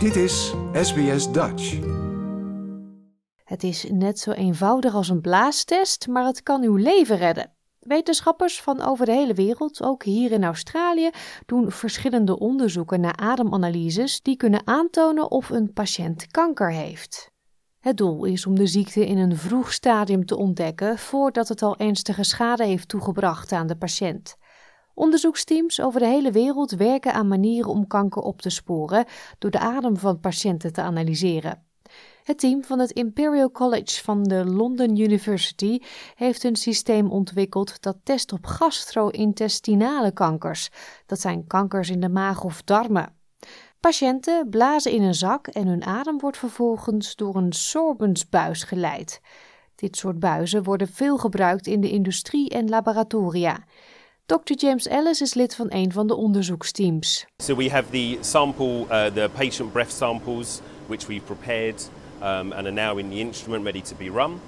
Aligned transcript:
Dit 0.00 0.16
is 0.16 0.54
SBS 0.72 1.32
Dutch. 1.32 1.78
Het 3.44 3.62
is 3.62 3.86
net 3.90 4.18
zo 4.18 4.30
eenvoudig 4.30 4.94
als 4.94 5.08
een 5.08 5.20
blaastest, 5.20 6.06
maar 6.08 6.24
het 6.24 6.42
kan 6.42 6.62
uw 6.62 6.76
leven 6.76 7.16
redden. 7.16 7.52
Wetenschappers 7.78 8.60
van 8.60 8.80
over 8.80 9.06
de 9.06 9.12
hele 9.12 9.34
wereld, 9.34 9.82
ook 9.82 10.04
hier 10.04 10.32
in 10.32 10.44
Australië, 10.44 11.10
doen 11.46 11.70
verschillende 11.70 12.38
onderzoeken 12.38 13.00
naar 13.00 13.16
ademanalyses 13.16 14.22
die 14.22 14.36
kunnen 14.36 14.66
aantonen 14.66 15.30
of 15.30 15.50
een 15.50 15.72
patiënt 15.72 16.26
kanker 16.26 16.72
heeft. 16.72 17.30
Het 17.80 17.96
doel 17.96 18.24
is 18.24 18.46
om 18.46 18.54
de 18.54 18.66
ziekte 18.66 19.06
in 19.06 19.18
een 19.18 19.36
vroeg 19.36 19.72
stadium 19.72 20.26
te 20.26 20.36
ontdekken 20.36 20.98
voordat 20.98 21.48
het 21.48 21.62
al 21.62 21.76
ernstige 21.76 22.24
schade 22.24 22.64
heeft 22.64 22.88
toegebracht 22.88 23.52
aan 23.52 23.66
de 23.66 23.76
patiënt. 23.76 24.36
Onderzoeksteams 25.00 25.80
over 25.80 26.00
de 26.00 26.06
hele 26.06 26.30
wereld 26.30 26.70
werken 26.70 27.12
aan 27.12 27.28
manieren 27.28 27.70
om 27.70 27.86
kanker 27.86 28.22
op 28.22 28.42
te 28.42 28.50
sporen 28.50 29.04
door 29.38 29.50
de 29.50 29.58
adem 29.58 29.96
van 29.96 30.20
patiënten 30.20 30.72
te 30.72 30.80
analyseren. 30.80 31.64
Het 32.24 32.38
team 32.38 32.64
van 32.64 32.78
het 32.78 32.90
Imperial 32.90 33.50
College 33.50 34.02
van 34.02 34.22
de 34.22 34.44
London 34.44 34.98
University 34.98 35.78
heeft 36.14 36.44
een 36.44 36.56
systeem 36.56 37.10
ontwikkeld 37.10 37.82
dat 37.82 37.96
test 38.02 38.32
op 38.32 38.46
gastro-intestinale 38.46 40.12
kankers. 40.12 40.70
Dat 41.06 41.20
zijn 41.20 41.46
kankers 41.46 41.90
in 41.90 42.00
de 42.00 42.08
maag 42.08 42.44
of 42.44 42.62
darmen. 42.62 43.14
Patiënten 43.80 44.48
blazen 44.50 44.92
in 44.92 45.02
een 45.02 45.14
zak 45.14 45.46
en 45.46 45.66
hun 45.66 45.84
adem 45.84 46.18
wordt 46.18 46.38
vervolgens 46.38 47.16
door 47.16 47.36
een 47.36 47.52
sorbensbuis 47.52 48.62
geleid. 48.62 49.20
Dit 49.74 49.96
soort 49.96 50.18
buizen 50.18 50.62
worden 50.62 50.88
veel 50.88 51.18
gebruikt 51.18 51.66
in 51.66 51.80
de 51.80 51.90
industrie 51.90 52.48
en 52.48 52.68
laboratoria. 52.68 53.64
Dr. 54.30 54.54
James 54.54 54.86
Ellis 54.86 55.20
is 55.20 55.34
lid 55.34 55.54
van 55.54 55.66
een 55.68 55.92
van 55.92 56.06
de 56.06 56.14
onderzoeksteams. 56.14 57.26
So 57.38 57.56
we 57.56 57.70
have 57.70 57.90
the 57.90 58.18
sample, 58.20 58.80
uh, 58.80 59.06
the 59.06 59.30
patient 59.34 59.72
breath 59.72 59.90
samples, 59.90 60.60
which 60.86 61.06
we've 61.06 61.24
prepared 61.24 61.82
um, 62.22 62.52
and 62.52 62.66
are 62.66 62.70
now 62.70 62.98
in 62.98 63.10
the 63.10 63.16
instrument 63.16 63.64
ready 63.64 63.80
to 63.82 63.94
be 63.94 64.10
run. 64.10 64.40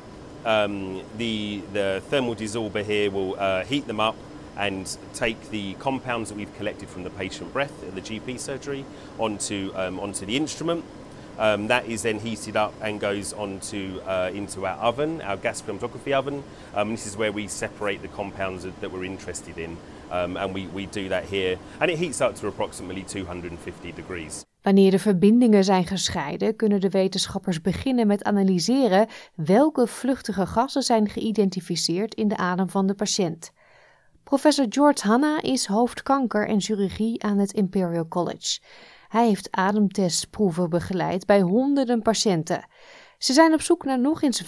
Um, 0.47 1.01
the, 1.17 1.63
the 1.73 2.01
thermal 2.09 2.35
dissolver 2.35 2.85
here 2.85 3.11
will 3.11 3.35
uh, 3.39 3.65
heat 3.65 3.87
them 3.87 3.99
up 3.99 4.15
and 4.57 4.99
take 5.15 5.51
the 5.51 5.75
compounds 5.75 6.29
that 6.29 6.39
we've 6.39 6.57
collected 6.57 6.89
from 6.89 7.03
the 7.03 7.11
patient 7.11 7.53
breath 7.53 7.83
at 7.83 7.95
the 7.95 8.01
GP 8.01 8.39
surgery 8.39 8.85
onto, 9.19 9.73
um, 9.75 9.99
onto 9.99 10.25
the 10.27 10.37
instrument. 10.37 10.85
Um, 11.39 11.69
that 11.69 11.87
is 11.87 12.03
then 12.03 12.19
heated 12.19 12.57
up 12.57 12.73
and 12.81 13.01
goes 13.01 13.33
onto 13.33 14.01
uh, 14.07 14.31
into 14.35 14.67
our 14.67 14.77
oven, 14.77 15.21
our 15.23 15.37
gas 15.37 15.63
chromatography 15.63 16.13
oven. 16.13 16.43
Um, 16.75 16.91
this 16.91 17.07
is 17.07 17.17
where 17.17 17.33
we 17.33 17.49
separate 17.49 18.03
the 18.03 18.09
compounds 18.09 18.63
that, 18.63 18.81
that 18.81 18.91
we're 18.93 19.05
interested 19.05 19.59
in, 19.59 19.77
um, 20.11 20.37
and 20.37 20.55
we, 20.55 20.67
we 20.67 20.87
do 20.87 21.09
that 21.09 21.25
here. 21.25 21.59
And 21.81 21.91
it 21.91 21.99
heats 21.99 22.21
up 22.21 22.35
to 22.37 22.47
approximately 22.47 23.03
250 23.03 23.93
degrees. 23.93 24.45
Wanneer 24.63 24.91
de 24.91 24.99
verbindingen 24.99 25.65
zijn 25.65 25.87
gescheiden, 25.87 26.57
kunnen 26.57 26.81
de 26.81 26.91
wetenschappers 26.91 27.61
beginnen 27.61 28.07
met 28.07 28.25
analyseren 28.25 29.07
welke 29.35 29.87
vluchtige 29.87 30.47
gassen 30.47 30.83
zijn 30.83 31.09
geïdentificeerd 31.09 32.15
in 32.15 32.29
de 32.29 32.37
adem 32.37 32.71
van 32.71 32.87
de 32.87 32.95
patiënt. 32.95 33.53
Professor 34.25 34.67
George 34.69 35.07
Hanna 35.07 35.43
is 35.43 35.67
hoofd 35.67 36.03
kanker 36.03 36.49
en 36.49 36.61
chirurgie 36.61 37.23
aan 37.23 37.39
het 37.39 37.53
Imperial 37.53 38.09
College. 38.09 38.61
Hij 39.13 39.27
heeft 39.27 39.49
ademtestproeven 39.51 40.71
begeleid 40.71 41.27
bij 41.27 41.41
honderden 41.41 42.03
patiënten. 42.03 42.65
Ze 43.19 43.33
zijn 43.33 43.53
op 43.53 43.61
zoek 43.61 43.85
naar 43.85 44.01
nog 44.01 44.23
eens 44.23 44.43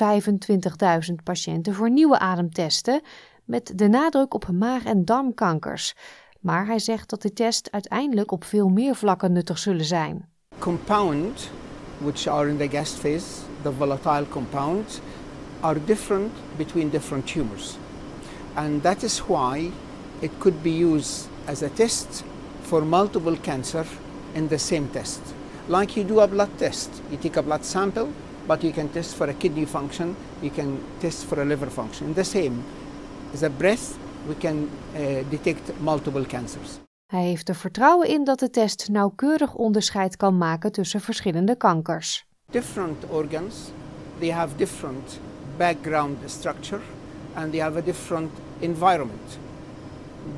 25.000 1.09 1.15
patiënten 1.25 1.75
voor 1.75 1.91
nieuwe 1.91 2.19
ademtesten, 2.19 3.01
met 3.45 3.73
de 3.75 3.89
nadruk 3.89 4.34
op 4.34 4.48
maag- 4.53 4.84
en 4.84 5.05
darmkankers. 5.05 5.95
Maar 6.41 6.67
hij 6.67 6.79
zegt 6.79 7.11
dat 7.11 7.23
de 7.23 7.33
test 7.33 7.71
uiteindelijk 7.71 8.33
op 8.33 8.45
veel 8.45 8.69
meer 8.69 8.95
vlakken 8.95 9.33
nuttig 9.33 9.59
zullen 9.59 9.84
zijn. 9.84 10.29
Compound, 10.59 11.51
which 11.99 12.27
are 12.27 12.49
in 12.49 12.56
the 12.56 12.69
gas 12.77 12.91
phase, 12.91 13.27
the 13.62 13.73
volatile 13.73 14.28
compounds, 14.28 15.01
are 15.61 15.84
different 15.84 16.33
between 16.56 16.91
different 16.91 17.27
tumors. 17.27 17.77
And 18.55 18.83
that 18.83 19.03
is 19.03 19.27
why 19.27 19.71
it 20.19 20.31
could 20.38 20.62
be 20.62 20.78
used 20.78 21.28
as 21.44 21.62
a 21.62 21.69
test 21.75 22.25
for 22.62 22.87
multiple 22.87 23.41
cancer 23.41 23.87
in 24.34 24.49
the 24.49 24.59
same 24.59 24.89
test. 24.89 25.21
Like 25.69 25.97
you 25.97 26.05
do 26.05 26.21
a 26.21 26.27
blood 26.27 26.50
test, 26.59 26.91
you 27.11 27.17
take 27.17 27.39
a 27.39 27.43
blood 27.43 27.65
sample, 27.65 28.09
but 28.47 28.62
you 28.62 28.72
can 28.72 28.91
test 28.91 29.15
for 29.15 29.28
a 29.28 29.34
kidney 29.34 29.67
function, 29.67 30.17
you 30.41 30.50
can 30.50 30.78
test 31.00 31.25
for 31.25 31.41
a 31.41 31.45
liver 31.45 31.71
function. 31.71 32.06
In 32.06 32.15
the 32.15 32.25
same, 32.25 32.62
as 33.33 33.43
a 33.43 33.50
breath, 33.50 33.97
we 34.28 34.34
can 34.34 34.69
uh, 34.94 35.25
detect 35.31 35.81
multiple 35.81 36.27
cancers. 36.27 36.78
Hij 37.06 37.25
heeft 37.25 37.49
er 37.49 37.55
vertrouwen 37.55 38.09
in 38.09 38.25
dat 38.25 38.39
de 38.39 38.50
test 38.50 38.89
nauwkeurig 38.89 39.55
onderscheid 39.55 40.17
kan 40.17 40.39
maken 40.39 40.73
tussen 40.73 41.00
verschillende 41.00 41.56
kankers. 41.56 42.27
Different 42.50 43.05
organs, 43.09 43.55
they 44.19 44.31
have 44.31 44.56
different 44.56 45.21
background 45.56 46.19
structure 46.27 46.81
and 47.34 47.53
they 47.53 47.61
have 47.61 47.78
a 47.78 47.83
different 47.83 48.31
environment. 48.59 49.39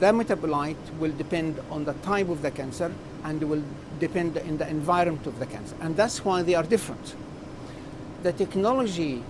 The 0.00 0.06
metabolite 0.06 0.98
will 0.98 1.12
depend 1.12 1.60
on 1.70 1.84
the 1.84 1.94
type 1.94 2.28
of 2.28 2.42
the 2.42 2.50
cancer 2.50 2.92
and 3.24 3.42
will 3.42 3.62
depend 3.98 4.36
in 4.36 4.58
the 4.58 4.68
environment 4.68 5.26
of 5.26 5.38
the 5.38 5.46
cancer. 5.46 5.74
And 5.80 5.96
that's 5.96 6.24
why 6.24 6.42
they 6.42 6.54
are 6.54 6.62
different. 6.62 7.14
The 8.22 8.32
technology 8.32 9.22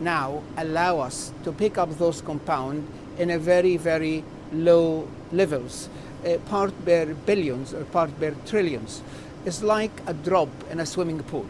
now 0.00 0.42
allow 0.56 1.00
us 1.00 1.32
to 1.44 1.52
pick 1.52 1.78
up 1.78 1.90
those 1.98 2.20
compounds 2.22 2.88
in 3.18 3.30
a 3.30 3.38
very, 3.38 3.76
very 3.76 4.24
low 4.52 5.08
levels, 5.32 5.88
uh, 6.26 6.38
part 6.48 6.72
per 6.84 7.14
billions 7.26 7.74
or 7.74 7.84
part 7.84 8.18
per 8.18 8.34
trillions. 8.46 9.02
It's 9.44 9.62
like 9.62 9.92
a 10.06 10.14
drop 10.14 10.48
in 10.70 10.80
a 10.80 10.86
swimming 10.86 11.22
pool. 11.24 11.46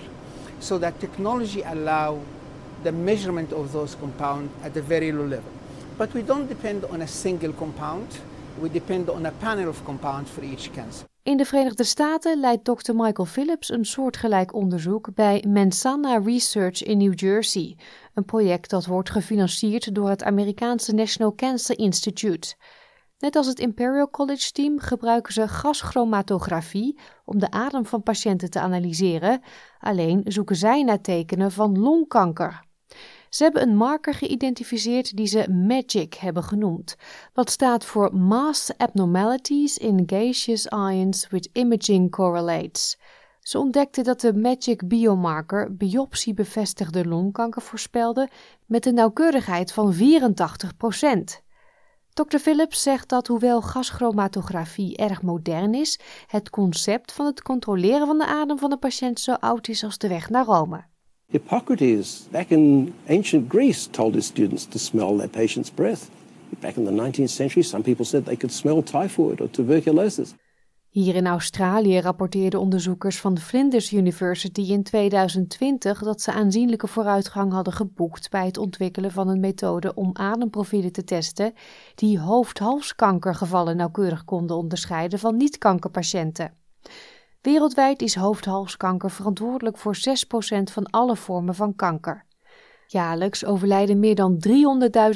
So 0.60 0.78
that 0.78 1.00
technology 1.00 1.62
allow 1.62 2.20
the 2.82 2.92
measurement 2.92 3.52
of 3.52 3.72
those 3.72 3.94
compounds 3.94 4.52
at 4.64 4.76
a 4.76 4.82
very 4.82 5.12
low 5.12 5.26
level. 5.26 5.52
But 6.02 6.12
we 6.12 6.24
don't 6.24 6.48
depend 6.48 6.90
on 6.90 7.00
a 7.00 7.06
single 7.06 7.54
compound. 7.54 8.20
We 8.60 8.70
depend 8.70 9.10
on 9.10 9.26
a 9.26 9.32
panel 9.38 9.68
of 9.68 9.82
compounds 9.84 10.30
for 10.30 10.42
each 10.42 10.70
cancer. 10.70 11.06
In 11.22 11.36
de 11.36 11.44
Verenigde 11.44 11.84
Staten 11.84 12.40
leidt 12.40 12.64
Dr. 12.64 12.94
Michael 12.94 13.28
Phillips 13.28 13.70
een 13.70 13.84
soortgelijk 13.84 14.54
onderzoek 14.54 15.14
bij 15.14 15.44
Mensana 15.48 16.18
Research 16.18 16.82
in 16.82 16.98
New 16.98 17.18
Jersey, 17.18 17.76
een 18.14 18.24
project 18.24 18.70
dat 18.70 18.86
wordt 18.86 19.10
gefinancierd 19.10 19.94
door 19.94 20.08
het 20.08 20.22
Amerikaanse 20.22 20.94
National 20.94 21.34
Cancer 21.34 21.78
Institute. 21.78 22.54
Net 23.18 23.36
als 23.36 23.46
het 23.46 23.60
Imperial 23.60 24.10
College 24.10 24.52
team 24.52 24.78
gebruiken 24.78 25.32
ze 25.32 25.48
gaschromatografie 25.48 26.98
om 27.24 27.38
de 27.38 27.50
adem 27.50 27.86
van 27.86 28.02
patiënten 28.02 28.50
te 28.50 28.60
analyseren, 28.60 29.40
alleen 29.78 30.20
zoeken 30.24 30.56
zij 30.56 30.82
naar 30.82 31.00
tekenen 31.00 31.52
van 31.52 31.78
longkanker. 31.78 32.70
Ze 33.34 33.42
hebben 33.42 33.62
een 33.62 33.76
marker 33.76 34.14
geïdentificeerd 34.14 35.16
die 35.16 35.26
ze 35.26 35.50
MAGIC 35.50 36.14
hebben 36.14 36.42
genoemd, 36.42 36.96
wat 37.32 37.50
staat 37.50 37.84
voor 37.84 38.16
Mass 38.16 38.70
Abnormalities 38.76 39.78
in 39.78 40.02
Gaseous 40.06 40.66
Ions 40.66 41.28
with 41.28 41.48
Imaging 41.52 42.10
Correlates. 42.10 42.98
Ze 43.40 43.58
ontdekten 43.58 44.04
dat 44.04 44.20
de 44.20 44.34
MAGIC 44.34 44.88
biomarker 44.88 45.76
biopsiebevestigde 45.76 47.06
longkanker 47.08 47.62
voorspelde 47.62 48.28
met 48.66 48.86
een 48.86 48.94
nauwkeurigheid 48.94 49.72
van 49.72 49.94
84% 49.94 51.42
Dr. 52.12 52.36
Phillips 52.36 52.82
zegt 52.82 53.08
dat 53.08 53.26
hoewel 53.26 53.62
gaschromatografie 53.62 54.96
erg 54.96 55.22
modern 55.22 55.74
is, 55.74 55.98
het 56.26 56.50
concept 56.50 57.12
van 57.12 57.26
het 57.26 57.42
controleren 57.42 58.06
van 58.06 58.18
de 58.18 58.26
adem 58.26 58.58
van 58.58 58.70
de 58.70 58.76
patiënt 58.76 59.20
zo 59.20 59.32
oud 59.32 59.68
is 59.68 59.84
als 59.84 59.98
de 59.98 60.08
weg 60.08 60.30
naar 60.30 60.44
Rome. 60.44 60.91
Hippocrates, 61.32 62.28
back 62.30 62.50
in 62.50 62.94
ancient 63.08 63.48
Greece, 63.48 63.88
told 63.90 64.14
his 64.14 64.26
students 64.26 64.66
to 64.66 64.78
smell 64.78 65.16
their 65.16 65.28
patient's 65.28 65.70
breath. 65.70 66.10
Back 66.60 66.76
in 66.76 66.84
the 66.84 66.90
19th 66.90 67.30
century, 67.30 67.62
some 67.62 67.82
people 67.82 68.04
said 68.04 68.24
they 68.24 68.36
could 68.36 68.52
smell 68.52 68.82
typhoid 68.82 69.40
or 69.40 69.50
tuberculosis. 69.50 70.34
Hier 70.88 71.14
in 71.14 71.26
Australië 71.26 72.00
rapporteerden 72.00 72.60
onderzoekers 72.60 73.20
van 73.20 73.34
de 73.34 73.40
Flinders 73.40 73.92
University 73.92 74.60
in 74.60 74.82
2020 74.82 76.02
dat 76.02 76.20
ze 76.20 76.32
aanzienlijke 76.32 76.86
vooruitgang 76.86 77.52
hadden 77.52 77.72
geboekt 77.72 78.30
bij 78.30 78.46
het 78.46 78.58
ontwikkelen 78.58 79.10
van 79.10 79.28
een 79.28 79.40
methode 79.40 79.94
om 79.94 80.10
ademprofielen 80.12 80.92
te 80.92 81.04
testen 81.04 81.52
die 81.94 82.18
hoofd-halskankergevallen 82.18 83.76
nauwkeurig 83.76 84.24
konden 84.24 84.56
onderscheiden 84.56 85.18
van 85.18 85.36
niet-kankerpatiënten. 85.36 86.52
Wereldwijd 87.42 88.02
is 88.02 88.14
hoofdhalskanker 88.14 89.10
verantwoordelijk 89.10 89.78
voor 89.78 89.96
6% 89.96 90.00
van 90.62 90.86
alle 90.90 91.16
vormen 91.16 91.54
van 91.54 91.74
kanker. 91.74 92.24
Jaarlijks 92.86 93.44
overlijden 93.44 93.98
meer 93.98 94.14
dan 94.14 94.44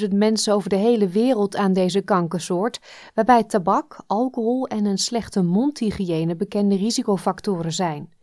300.000 0.01 0.09
mensen 0.09 0.55
over 0.55 0.69
de 0.69 0.77
hele 0.77 1.09
wereld 1.09 1.57
aan 1.57 1.73
deze 1.73 2.01
kankersoort, 2.03 2.81
waarbij 3.15 3.45
tabak, 3.45 3.97
alcohol 4.07 4.67
en 4.67 4.85
een 4.85 4.99
slechte 4.99 5.43
mondhygiëne 5.43 6.37
bekende 6.37 6.77
risicofactoren 6.77 7.73
zijn. 7.73 8.15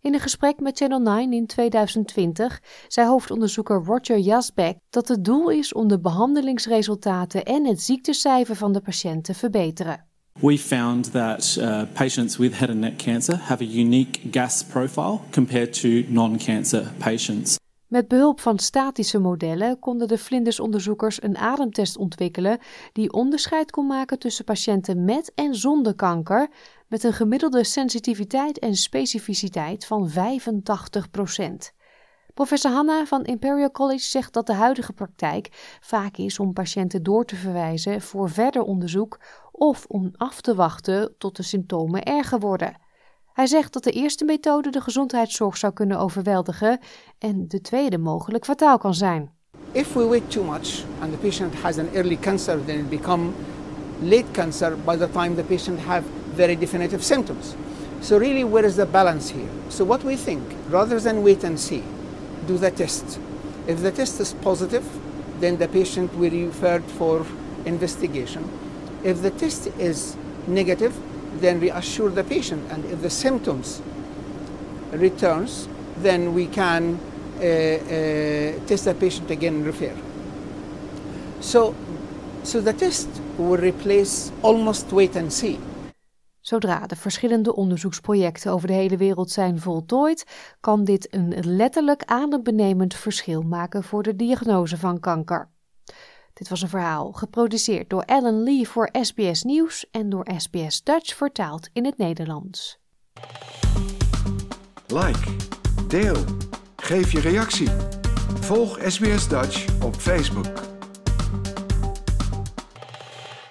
In 0.00 0.14
een 0.14 0.20
gesprek 0.20 0.60
met 0.60 0.78
Channel 0.78 1.00
9 1.00 1.32
in 1.32 1.46
2020 1.46 2.62
zei 2.88 3.08
hoofdonderzoeker 3.08 3.82
Roger 3.84 4.18
Jasbeck 4.18 4.78
dat 4.90 5.08
het 5.08 5.24
doel 5.24 5.48
is 5.48 5.72
om 5.72 5.88
de 5.88 6.00
behandelingsresultaten 6.00 7.44
en 7.44 7.66
het 7.66 7.82
ziektecijfer 7.82 8.56
van 8.56 8.72
de 8.72 8.80
patiënt 8.80 9.24
te 9.24 9.34
verbeteren. 9.34 10.09
We 10.38 10.58
found 10.58 11.10
that 11.12 11.56
uh, 11.58 11.82
patients 11.92 12.36
with 12.36 12.58
head 12.58 12.70
and 12.70 12.80
neck 12.80 12.96
cancer 12.96 13.36
have 13.36 13.64
a 13.64 13.66
unique 13.66 14.20
gas 14.30 14.64
profile 14.64 15.20
compared 15.30 15.72
to 15.80 15.88
non-cancer 16.08 16.92
patients. 16.98 17.58
Met 17.86 18.08
behulp 18.08 18.40
van 18.40 18.58
statische 18.58 19.18
modellen 19.18 19.78
konden 19.78 20.08
de 20.08 20.18
vlindersonderzoekers 20.18 21.22
een 21.22 21.38
ademtest 21.38 21.96
ontwikkelen 21.96 22.58
die 22.92 23.12
onderscheid 23.12 23.70
kon 23.70 23.86
maken 23.86 24.18
tussen 24.18 24.44
patiënten 24.44 25.04
met 25.04 25.32
en 25.34 25.54
zonder 25.54 25.94
kanker, 25.94 26.48
met 26.88 27.04
een 27.04 27.12
gemiddelde 27.12 27.64
sensitiviteit 27.64 28.58
en 28.58 28.74
specificiteit 28.74 29.86
van 29.86 30.10
85% 30.10 30.12
Professor 32.34 32.70
Hanna 32.70 33.06
van 33.06 33.24
Imperial 33.24 33.70
College 33.70 34.04
zegt 34.04 34.32
dat 34.32 34.46
de 34.46 34.52
huidige 34.52 34.92
praktijk 34.92 35.48
vaak 35.80 36.16
is 36.16 36.38
om 36.38 36.52
patiënten 36.52 37.02
door 37.02 37.24
te 37.24 37.36
verwijzen 37.36 38.00
voor 38.00 38.30
verder 38.30 38.62
onderzoek 38.62 39.20
of 39.60 39.84
om 39.88 40.10
af 40.16 40.40
te 40.40 40.54
wachten 40.54 41.14
tot 41.18 41.36
de 41.36 41.42
symptomen 41.42 42.02
erger 42.02 42.38
worden. 42.38 42.76
Hij 43.32 43.46
zegt 43.46 43.72
dat 43.72 43.84
de 43.84 43.90
eerste 43.90 44.24
methode 44.24 44.70
de 44.70 44.80
gezondheidszorg 44.80 45.56
zou 45.56 45.72
kunnen 45.72 45.98
overweldigen 45.98 46.80
en 47.18 47.48
de 47.48 47.60
tweede 47.60 47.98
mogelijk 47.98 48.44
fataal 48.44 48.78
kan 48.78 48.94
zijn. 48.94 49.30
If 49.72 49.92
we 49.92 50.06
wait 50.06 50.30
too 50.30 50.44
much 50.44 50.84
and 51.00 51.12
the 51.12 51.18
patient 51.18 51.54
has 51.54 51.78
an 51.78 51.88
early 51.94 52.16
cancer, 52.16 52.64
then 52.64 52.78
it 52.78 52.88
become 52.88 53.30
late 54.02 54.30
cancer 54.30 54.76
by 54.84 54.96
the 54.96 55.10
time 55.10 55.34
the 55.34 55.42
patient 55.42 55.80
have 55.80 56.02
very 56.34 56.58
definitive 56.58 57.02
symptoms. 57.02 57.54
So 58.00 58.18
really, 58.18 58.44
where 58.44 58.66
is 58.66 58.74
the 58.74 58.86
balance 58.86 59.32
here? 59.32 59.50
So 59.68 59.84
what 59.84 60.02
we 60.02 60.16
think, 60.16 60.42
rather 60.70 61.00
than 61.00 61.22
wait 61.22 61.44
and 61.44 61.60
see, 61.60 61.82
do 62.46 62.58
the 62.58 62.70
test. 62.70 63.18
If 63.66 63.80
the 63.80 63.92
test 63.92 64.20
is 64.20 64.34
positive, 64.42 64.84
then 65.40 65.56
the 65.56 65.68
patient 65.68 66.10
will 66.14 66.30
be 66.30 66.44
referred 66.44 66.84
for 66.96 67.26
investigation. 67.64 68.42
If 69.02 69.22
the 69.22 69.30
test 69.30 69.68
is 69.78 70.16
negative, 70.46 70.92
then 71.40 71.60
we 71.60 71.70
assure 71.70 72.10
the 72.10 72.24
patient. 72.24 72.62
And 72.70 72.84
if 72.84 73.00
the 73.00 73.08
symptoms 73.08 73.80
returns, 74.92 75.68
then 76.02 76.34
we 76.34 76.48
can 76.48 76.98
uh, 77.40 77.44
uh, 77.44 78.66
test 78.66 78.84
the 78.84 78.94
patient 78.94 79.30
again 79.30 79.54
and 79.54 79.64
refer. 79.64 79.94
So, 81.40 81.74
so 82.42 82.60
the 82.60 82.74
test 82.74 83.08
will 83.36 83.56
replace 83.56 84.30
almost 84.40 84.92
wait 84.92 85.16
and 85.16 85.32
see. 85.32 85.58
Zodra 86.40 86.86
de 86.86 86.96
verschillende 86.96 87.54
onderzoeksprojecten 87.54 88.52
over 88.52 88.68
de 88.68 88.74
hele 88.74 88.96
wereld 88.96 89.30
zijn 89.30 89.60
voltooid, 89.60 90.26
kan 90.60 90.84
dit 90.84 91.14
een 91.14 91.34
letterlijk 91.44 92.02
adembenemend 92.04 92.94
verschil 92.94 93.42
maken 93.42 93.82
voor 93.82 94.02
de 94.02 94.16
diagnose 94.16 94.76
van 94.76 95.00
kanker. 95.00 95.48
Dit 96.40 96.48
was 96.48 96.62
een 96.62 96.68
verhaal 96.68 97.12
geproduceerd 97.12 97.90
door 97.90 98.02
Ellen 98.02 98.42
Lee 98.42 98.68
voor 98.68 98.88
SBS 98.92 99.42
Nieuws 99.42 99.86
en 99.90 100.10
door 100.10 100.26
SBS 100.36 100.82
Dutch 100.82 101.16
vertaald 101.16 101.68
in 101.72 101.84
het 101.84 101.98
Nederlands. 101.98 102.78
Like, 104.86 105.36
deel, 105.88 106.24
geef 106.76 107.12
je 107.12 107.20
reactie. 107.20 107.68
Volg 108.40 108.78
SBS 108.86 109.28
Dutch 109.28 109.82
op 109.82 109.94
Facebook. 109.94 110.69